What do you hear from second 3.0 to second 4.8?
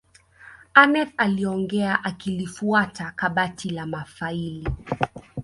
kabati la mafaili